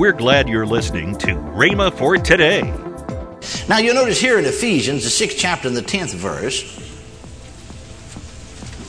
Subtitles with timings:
[0.00, 2.62] We're glad you're listening to Rhema for today.
[3.68, 6.62] Now you'll notice here in Ephesians, the sixth chapter and the tenth verse.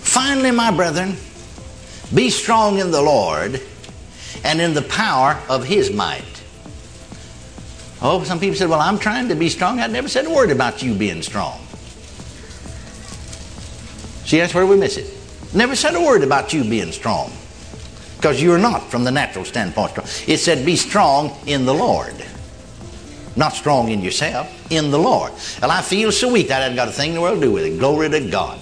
[0.04, 1.18] Finally, my brethren,
[2.16, 3.62] be strong in the Lord
[4.46, 6.43] and in the power of his might.
[8.02, 9.82] Oh, some people said, Well, I'm trying to be strong.
[9.82, 11.59] I never said a word about you being strong.
[14.23, 15.14] See, that's where we miss it.
[15.54, 17.34] Never said a word about you being strong.
[18.21, 19.97] Because you're not, from the natural standpoint.
[20.27, 22.13] It said, Be strong in the Lord.
[23.35, 25.31] Not strong in yourself, in the Lord.
[25.59, 27.52] Well, I feel so weak, I haven't got a thing in the world to do
[27.52, 27.79] with it.
[27.79, 28.59] Glory to God.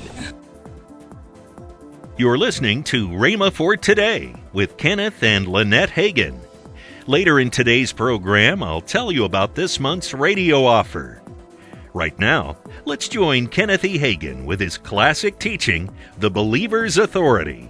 [2.16, 6.40] You're listening to Rhema for Today with Kenneth and Lynette Hagin.
[7.06, 11.22] Later in today's program, I'll tell you about this month's radio offer.
[11.94, 12.56] Right now,
[12.86, 14.00] let's join Kenneth E.
[14.00, 17.70] Hagin with his classic teaching, The Believer's Authority.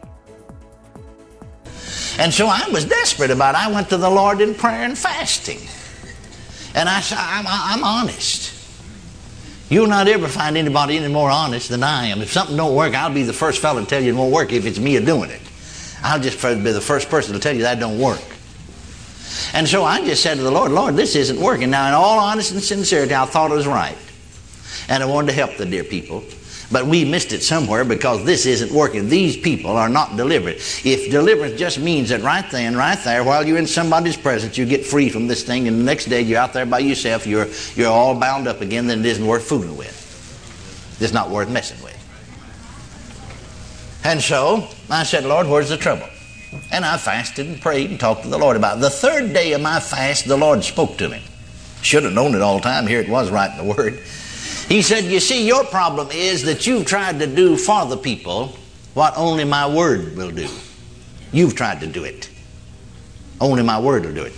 [2.19, 3.61] And so I was desperate about it.
[3.61, 5.59] I went to the Lord in prayer and fasting.
[6.75, 8.53] And I said, I'm, I'm honest.
[9.69, 12.21] You'll not ever find anybody any more honest than I am.
[12.21, 14.51] If something don't work, I'll be the first fellow to tell you it won't work
[14.51, 15.39] if it's me doing it.
[16.03, 18.21] I'll just be the first person to tell you that don't work.
[19.53, 21.69] And so I just said to the Lord, Lord, this isn't working.
[21.69, 23.97] Now, in all honesty and sincerity, I thought it was right.
[24.89, 26.23] And I wanted to help the dear people.
[26.71, 29.09] But we missed it somewhere because this isn't working.
[29.09, 30.57] These people are not delivered.
[30.57, 34.65] If deliverance just means that right then, right there, while you're in somebody's presence, you
[34.65, 37.47] get free from this thing, and the next day you're out there by yourself, you're,
[37.73, 40.97] you're all bound up again, then it isn't worth fooling with.
[41.01, 41.95] It's not worth messing with.
[44.03, 46.07] And so I said, Lord, where's the trouble?
[46.71, 48.81] And I fasted and prayed and talked to the Lord about it.
[48.81, 51.23] The third day of my fast, the Lord spoke to me.
[51.81, 52.87] Should have known it all the time.
[52.87, 53.99] Here it was right in the Word.
[54.69, 58.55] He said, You see, your problem is that you've tried to do for the people
[58.93, 60.47] what only my word will do.
[61.31, 62.29] You've tried to do it.
[63.41, 64.33] Only my word will do it.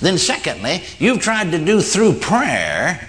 [0.00, 3.08] Then, secondly, you've tried to do through prayer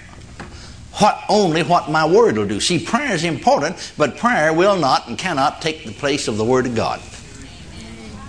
[0.98, 2.60] what only what my word will do.
[2.60, 6.44] See, prayer is important, but prayer will not and cannot take the place of the
[6.44, 7.00] word of God.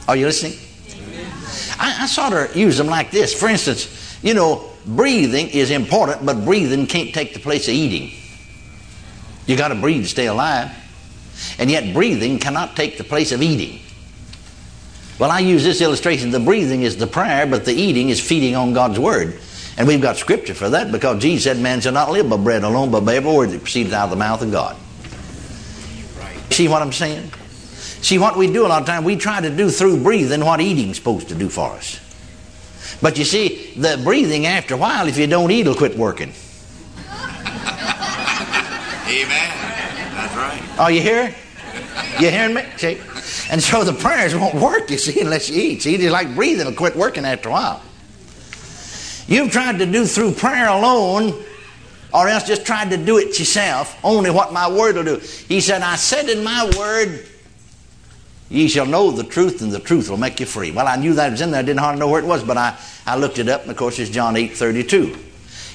[0.07, 0.57] Are you listening?
[1.79, 3.37] I, I sort of use them like this.
[3.37, 8.11] For instance, you know, breathing is important, but breathing can't take the place of eating.
[9.47, 10.71] You got to breathe to stay alive.
[11.57, 13.79] And yet, breathing cannot take the place of eating.
[15.19, 16.29] Well, I use this illustration.
[16.29, 19.39] The breathing is the prayer, but the eating is feeding on God's Word.
[19.77, 22.63] And we've got scripture for that because Jesus said, Man shall not live by bread
[22.63, 24.75] alone, but by every word that proceeds out of the mouth of God.
[26.51, 27.31] See what I'm saying?
[28.01, 30.61] See, what we do a lot of times, we try to do through breathing what
[30.61, 31.99] eating's supposed to do for us.
[33.01, 36.33] But you see, the breathing, after a while, if you don't eat, it'll quit working.
[39.07, 39.51] Amen.
[40.13, 40.46] That's right.
[40.77, 41.33] Are you here?
[42.19, 42.63] You hearing me?
[42.77, 42.99] See?
[43.49, 45.81] And so the prayers won't work, you see, unless you eat.
[45.83, 47.81] See, it's like breathing will quit working after a while.
[49.27, 51.43] You've tried to do through prayer alone,
[52.13, 55.17] or else just tried to do it yourself, only what my word will do.
[55.17, 57.25] He said, I said in my word,
[58.49, 60.71] Ye shall know the truth, and the truth will make you free.
[60.71, 61.59] Well, I knew that was in there.
[61.59, 63.75] I didn't hardly know where it was, but I, I looked it up, and of
[63.75, 65.17] course it's John 8 32.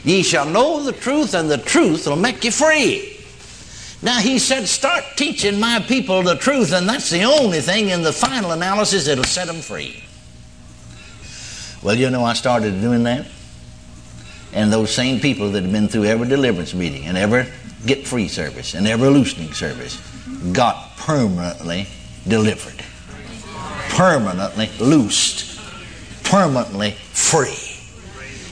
[0.04, 3.21] Ye shall know the truth, and the truth will make you free.
[4.02, 8.02] Now, he said, start teaching my people the truth, and that's the only thing in
[8.02, 10.02] the final analysis that'll set them free.
[11.82, 13.26] Well, you know, I started doing that.
[14.52, 17.46] And those same people that have been through every deliverance meeting and every
[17.86, 19.96] get free service and every loosening service
[20.52, 21.86] got permanently
[22.28, 22.84] delivered,
[23.90, 25.58] permanently loosed,
[26.24, 27.71] permanently free.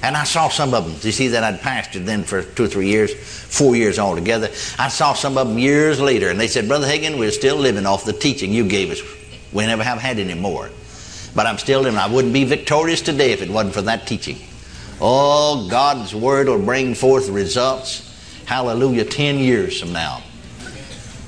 [0.02, 0.94] And I saw some of them.
[1.02, 4.48] You see that I'd pastored then for two or three years, four years altogether.
[4.78, 7.84] I saw some of them years later, and they said, Brother Hagin, we're still living
[7.84, 9.02] off the teaching you gave us.
[9.52, 10.70] We never have had any more.
[11.34, 11.98] But I'm still living.
[11.98, 14.38] I wouldn't be victorious today if it wasn't for that teaching.
[15.00, 18.06] Oh, God's Word will bring forth results.
[18.46, 20.22] Hallelujah, 10 years from now.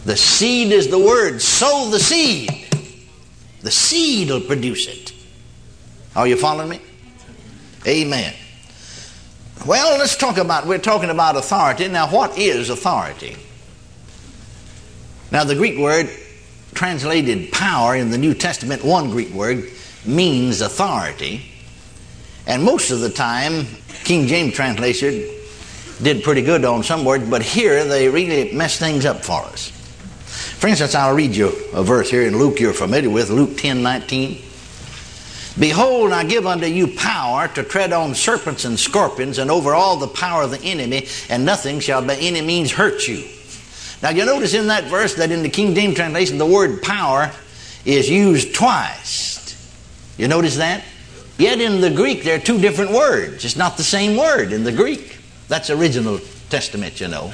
[0.04, 1.40] The seed is the Word.
[1.40, 2.50] Sow the seed.
[3.62, 5.12] The seed will produce it.
[6.16, 6.80] Are you following me?
[7.86, 8.34] Amen.
[9.64, 11.86] Well, let's talk about, we're talking about authority.
[11.86, 13.36] Now, what is authority?
[15.30, 16.10] Now, the Greek word
[16.74, 19.70] translated power in the New Testament, one Greek word,
[20.04, 21.42] means authority.
[22.46, 23.66] And most of the time,
[24.02, 25.30] King James translation
[26.02, 29.68] did pretty good on some words, but here they really mess things up for us.
[30.58, 33.80] For instance, I'll read you a verse here in Luke you're familiar with, Luke 10
[33.80, 34.42] 19.
[35.58, 39.96] Behold, I give unto you power to tread on serpents and scorpions and over all
[39.96, 43.28] the power of the enemy, and nothing shall by any means hurt you.
[44.02, 47.30] Now, you notice in that verse that in the King James translation, the word power
[47.84, 49.32] is used twice.
[50.16, 50.84] You notice that?
[51.38, 53.44] Yet in the Greek, there are two different words.
[53.44, 55.18] It's not the same word in the Greek.
[55.48, 57.32] That's original Testament, you know.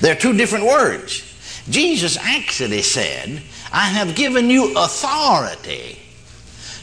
[0.00, 1.24] There are two different words.
[1.68, 3.42] Jesus actually said,
[3.72, 5.98] I have given you authority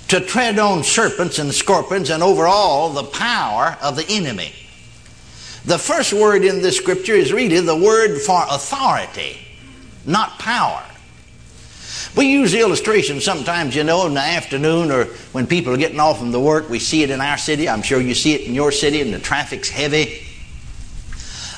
[0.07, 4.53] to tread on serpents and scorpions and over all the power of the enemy.
[5.65, 9.39] The first word in this scripture is really the word for authority,
[10.05, 10.83] not power.
[12.15, 15.99] We use the illustration sometimes, you know, in the afternoon or when people are getting
[15.99, 16.69] off from the work.
[16.69, 17.67] We see it in our city.
[17.67, 20.21] I'm sure you see it in your city, and the traffic's heavy.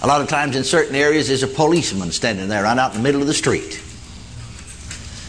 [0.01, 2.97] A lot of times in certain areas, there's a policeman standing there right out in
[2.97, 3.83] the middle of the street.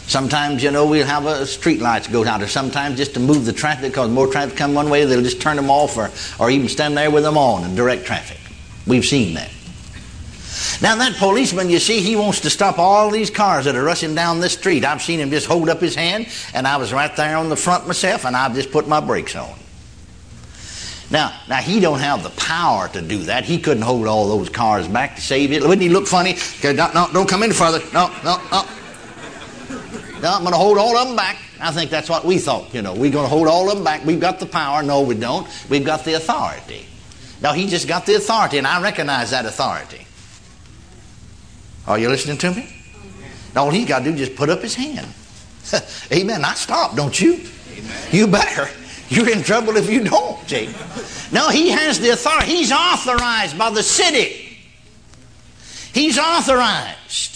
[0.09, 3.45] Sometimes, you know, we'll have a street lights go out, or sometimes just to move
[3.45, 6.09] the traffic, because more traffic come one way, they'll just turn them off, or,
[6.43, 8.39] or even stand there with them on and direct traffic.
[8.87, 9.51] We've seen that.
[10.81, 14.15] Now, that policeman, you see, he wants to stop all these cars that are rushing
[14.15, 14.83] down this street.
[14.83, 17.55] I've seen him just hold up his hand, and I was right there on the
[17.55, 19.53] front myself, and I've just put my brakes on.
[21.11, 23.45] Now, now he don't have the power to do that.
[23.45, 25.61] He couldn't hold all those cars back to save it.
[25.61, 26.35] Wouldn't he look funny?
[26.63, 27.79] No, no, don't come any further.
[27.93, 28.65] No, no, no.
[30.21, 31.37] No, I'm going to hold all of them back.
[31.59, 32.73] I think that's what we thought.
[32.73, 34.05] You know, we're going to hold all of them back.
[34.05, 34.83] We've got the power.
[34.83, 35.47] No, we don't.
[35.69, 36.85] We've got the authority.
[37.41, 40.05] Now, he just got the authority, and I recognize that authority.
[41.87, 42.75] Are you listening to me?
[43.55, 45.07] All he's got to do is just put up his hand.
[46.11, 46.43] Amen.
[46.43, 47.41] I stop, don't you?
[47.71, 48.07] Amen.
[48.11, 48.69] You better.
[49.09, 50.69] You're in trouble if you don't, see.
[51.31, 52.47] No, he has the authority.
[52.47, 54.57] He's authorized by the city.
[55.93, 57.28] He's authorized.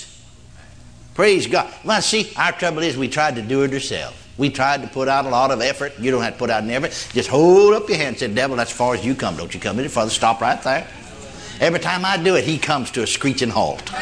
[1.16, 1.72] Praise God.
[1.84, 4.18] Well, see, our trouble is we tried to do it ourselves.
[4.38, 5.94] We tried to put out a lot of effort.
[6.00, 6.92] You don't have to put out an effort.
[7.14, 9.38] Just hold up your hand and say, Devil, that's as far as you come.
[9.38, 10.10] Don't you come any further.
[10.10, 10.88] Stop right there.
[11.60, 13.94] Every time I do it, he comes to a screeching halt.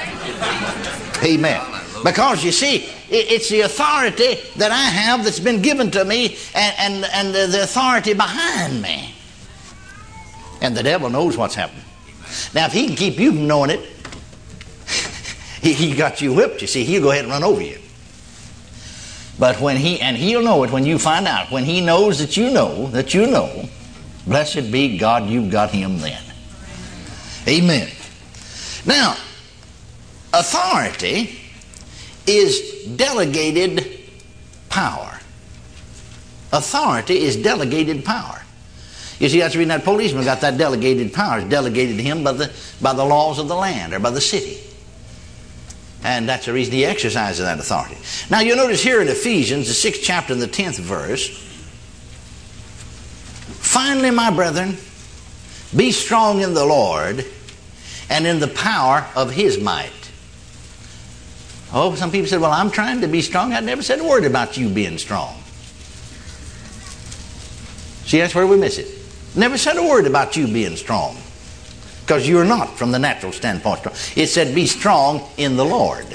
[1.22, 1.62] Amen.
[2.04, 7.04] Because you see, it's the authority that I have that's been given to me and,
[7.04, 9.14] and, and the authority behind me.
[10.62, 11.84] And the devil knows what's happening.
[12.56, 13.82] Now, if he can keep you from knowing it,
[15.62, 17.78] he, got you whipped, you see, he'll go ahead and run over you.
[19.38, 22.36] But when he, and he'll know it when you find out, when he knows that
[22.36, 23.70] you know, that you know,
[24.26, 26.22] blessed be God, you've got him then.
[27.48, 27.90] Amen.
[28.86, 29.16] Now,
[30.34, 31.40] authority
[32.26, 34.00] is delegated
[34.70, 35.20] power.
[36.52, 38.42] Authority is delegated power.
[39.20, 41.40] You see, that's the reason that policeman got that delegated power.
[41.40, 44.22] It's delegated to him by the, by the laws of the land or by the
[44.22, 44.60] city.
[46.04, 47.98] And that's the reason he exercises that authority.
[48.30, 51.30] Now, you'll notice here in Ephesians, the sixth chapter and the tenth verse,
[53.60, 54.78] finally, my brethren,
[55.76, 57.26] be strong in the Lord
[58.10, 59.92] and in the power of his might.
[61.74, 63.54] Oh, some people said, Well, I'm trying to be strong.
[63.54, 65.36] I never said a word about you being strong.
[68.06, 68.88] See, that's where we miss it.
[69.36, 71.16] Never said a word about you being strong.
[72.12, 73.88] Because you're not, from the natural standpoint.
[74.18, 76.06] It said, Be strong in the Lord.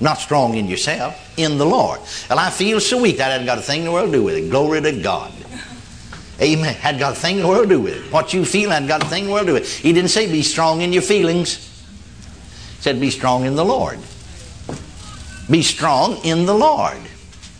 [0.00, 2.00] Not strong in yourself, in the Lord.
[2.28, 3.18] Well, I feel so weak.
[3.18, 4.50] That hadn't got a thing in the world to do with it.
[4.50, 5.32] Glory to God.
[6.40, 6.74] Amen.
[6.74, 8.12] Had got a thing in the world to do with it.
[8.12, 9.68] What you feel had got a thing in the world to do with it.
[9.68, 11.58] He didn't say be strong in your feelings.
[12.78, 14.00] He said be strong in the Lord.
[15.48, 16.98] Be strong in the Lord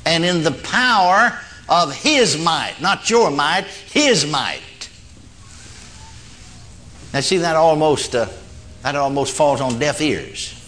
[0.05, 4.59] and in the power of His might, not your might, His might.
[7.13, 8.27] Now, see that almost uh,
[8.83, 10.59] that almost falls on deaf ears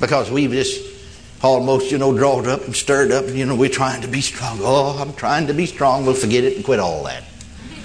[0.00, 0.94] because we've just
[1.42, 3.24] almost, you know, drawn up and stirred up.
[3.26, 4.58] And, you know, we're trying to be strong.
[4.62, 6.06] Oh, I'm trying to be strong.
[6.06, 7.24] We'll forget it and quit all that.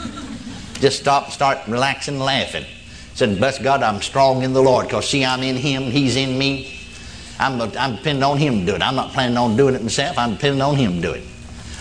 [0.76, 2.66] Just stop, start relaxing, and laughing.
[3.16, 6.38] Said, bless God, I'm strong in the Lord because see, I'm in Him, He's in
[6.38, 6.76] me.
[7.40, 8.82] I'm, I'm depending on Him to do it.
[8.82, 10.18] I'm not planning on doing it myself.
[10.18, 11.24] I'm depending on Him to do it.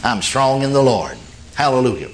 [0.02, 1.16] I'm strong in the Lord.
[1.54, 2.08] Hallelujah.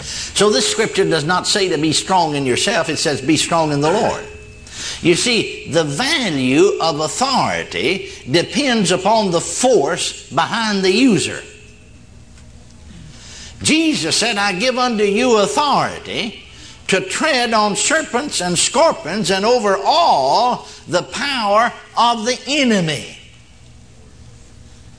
[0.00, 2.88] So this scripture does not say to be strong in yourself.
[2.88, 4.24] It says be strong in the Lord.
[5.02, 11.42] You see, the value of authority depends upon the force behind the user.
[13.62, 16.42] Jesus said, I give unto you authority
[16.88, 23.18] to tread on serpents and scorpions and over all the power of the enemy.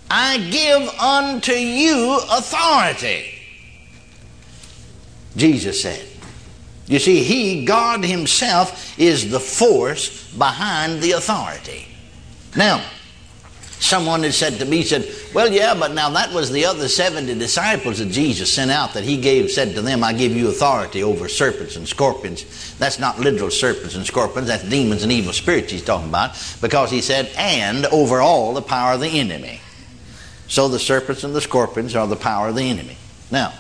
[0.09, 3.40] I give unto you authority.
[5.35, 6.05] Jesus said.
[6.87, 11.87] You see, He, God Himself, is the force behind the authority.
[12.55, 12.83] Now,
[13.79, 17.33] someone had said to me, said, Well, yeah, but now that was the other 70
[17.39, 21.01] disciples that Jesus sent out that He gave, said to them, I give you authority
[21.01, 22.75] over serpents and scorpions.
[22.77, 26.91] That's not literal serpents and scorpions, that's demons and evil spirits He's talking about, because
[26.91, 29.61] He said, and over all the power of the enemy.
[30.49, 32.97] So the serpents and the scorpions are the power of the enemy.
[33.31, 33.53] Now,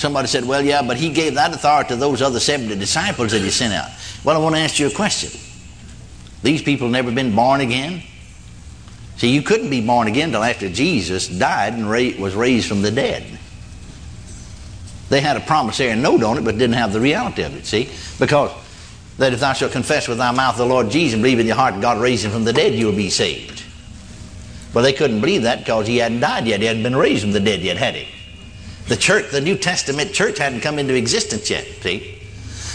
[0.00, 3.42] Somebody said, Well, yeah, but he gave that authority to those other 70 disciples that
[3.42, 3.90] he sent out.
[4.24, 5.38] Well, I want to ask you a question.
[6.42, 8.02] These people never been born again?
[9.18, 12.90] See, you couldn't be born again until after Jesus died and was raised from the
[12.90, 13.26] dead.
[15.10, 17.90] They had a promissory note on it, but didn't have the reality of it, see?
[18.18, 18.52] Because
[19.18, 21.56] that if thou shalt confess with thy mouth the Lord Jesus and believe in your
[21.56, 23.62] heart God raised him from the dead, you'll be saved.
[24.72, 26.60] Well, they couldn't believe that because he hadn't died yet.
[26.60, 28.08] He hadn't been raised from the dead yet, had he?
[28.90, 32.18] The church, the New Testament church hadn't come into existence yet, see?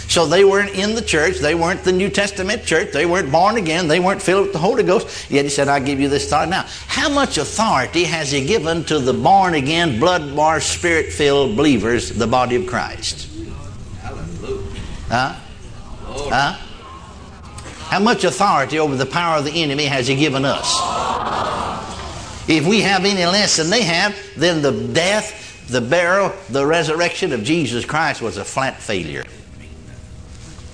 [0.08, 1.40] So they weren't in the church.
[1.40, 2.90] They weren't the New Testament church.
[2.90, 3.86] They weren't born again.
[3.86, 5.30] They weren't filled with the Holy Ghost.
[5.30, 6.52] Yet he said, I'll give you this authority.
[6.52, 11.54] Now, how much authority has he given to the born again, blood washed, spirit filled
[11.54, 13.28] believers, the body of Christ?
[15.08, 15.34] Huh?
[16.02, 16.52] Huh?
[17.90, 20.80] How much authority over the power of the enemy has he given us?
[22.48, 27.32] If we have any less than they have, then the death, the burial, the resurrection
[27.32, 29.24] of Jesus Christ was a flat failure.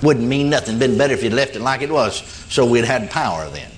[0.02, 0.78] Wouldn't mean nothing.
[0.78, 3.70] Been better if you'd left it like it was, so we'd had power then.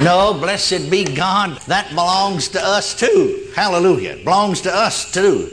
[0.00, 1.58] No, blessed be God.
[1.62, 3.48] That belongs to us too.
[3.56, 4.18] Hallelujah.
[4.22, 5.50] Belongs to us too.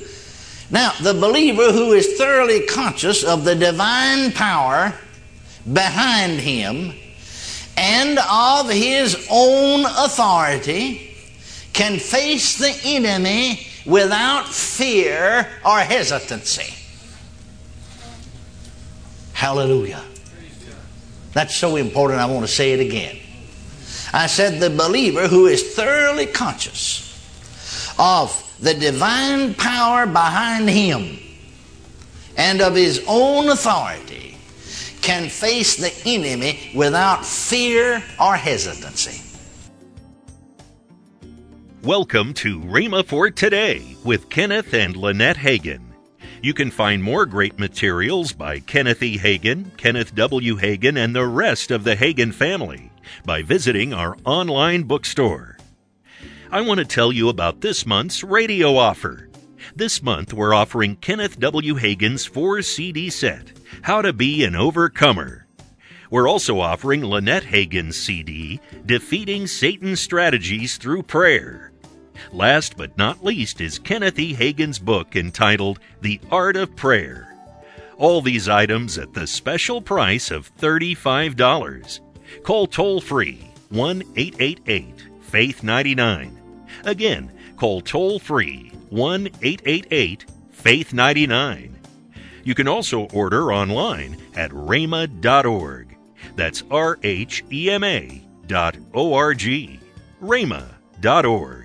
[0.69, 4.93] Now, the believer who is thoroughly conscious of the divine power
[5.71, 6.93] behind him
[7.77, 11.15] and of his own authority
[11.73, 16.73] can face the enemy without fear or hesitancy.
[19.33, 20.03] Hallelujah.
[21.33, 23.17] That's so important, I want to say it again.
[24.13, 27.03] I said the believer who is thoroughly conscious
[27.99, 31.19] of the divine power behind him
[32.37, 34.37] and of his own authority
[35.01, 39.24] can face the enemy without fear or hesitancy.
[41.85, 45.83] Welcome to Rhema for Today with Kenneth and Lynette Hagin.
[46.41, 49.19] You can find more great materials by Kenneth E.
[49.19, 50.57] Hagin, Kenneth W.
[50.57, 52.91] Hagin, and the rest of the Hagin family
[53.23, 55.59] by visiting our online bookstore.
[56.51, 59.29] I want to tell you about this month's radio offer.
[59.75, 61.75] This month, we're offering Kenneth W.
[61.75, 63.51] Hagin's four CD set,
[63.83, 65.45] How to Be an Overcomer.
[66.09, 71.71] We're also offering Lynette Hagin's CD, Defeating Satan's Strategies Through Prayer.
[72.31, 74.33] Last but not least is Kenneth E.
[74.33, 77.35] Hagin's book entitled The Art of Prayer.
[77.97, 81.99] All these items at the special price of $35.
[82.43, 86.39] Call toll free 1 888 Faith 99.
[86.83, 91.77] Again, call toll free 1 888 Faith 99.
[92.43, 95.97] You can also order online at rhema.org.
[96.35, 99.79] That's R H E M A dot O R G.
[100.21, 101.64] rhema.org.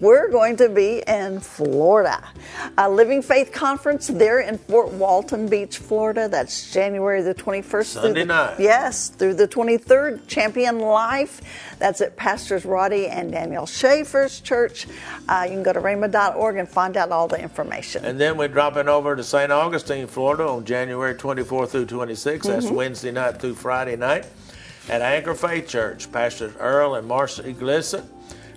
[0.00, 2.22] we're going to be in Florida.
[2.76, 6.28] A Living Faith Conference there in Fort Walton Beach, Florida.
[6.28, 7.84] That's January the 21st.
[7.84, 8.60] Sunday the, night.
[8.60, 10.26] Yes, through the 23rd.
[10.28, 11.40] Champion Life.
[11.78, 14.86] That's at Pastors Roddy and Daniel Schaefer's church.
[15.28, 18.04] Uh, you can go to rhema.org and find out all the information.
[18.04, 19.50] And then we're dropping over to St.
[19.50, 22.42] Augustine, Florida on January 24th through 26th.
[22.42, 22.74] That's mm-hmm.
[22.74, 24.26] Wednesday night through Friday night
[24.88, 26.10] at Anchor Faith Church.
[26.12, 28.04] Pastors Earl and Marcia Iglesias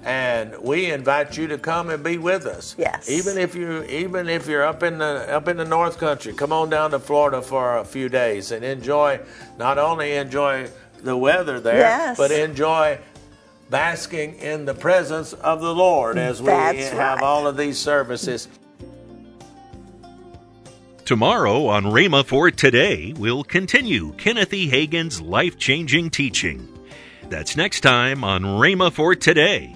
[0.04, 2.76] and we invite you to come and be with us.
[2.78, 3.10] Yes.
[3.10, 6.52] Even if you even if you're up in the up in the North Country, come
[6.52, 9.20] on down to Florida for a few days and enjoy
[9.58, 10.70] not only enjoy
[11.04, 12.18] the weather there, yes.
[12.18, 12.98] but enjoy
[13.70, 17.24] basking in the presence of the Lord as we That's have right.
[17.24, 18.48] all of these services.
[21.06, 24.68] Tomorrow on Rhema for Today, we'll continue Kenneth E.
[24.68, 26.68] Hagin's life changing teaching.
[27.30, 29.76] That's next time on Rhema for Today